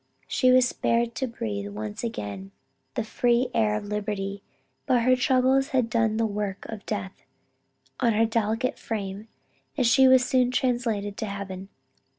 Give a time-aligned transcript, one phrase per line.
[0.27, 2.49] She was spared to breathe once again
[2.95, 4.41] the free air of liberty,
[4.87, 7.21] but her troubles had done the work of death
[7.99, 9.27] on her delicate frame,
[9.77, 11.69] and she was soon translated to heaven.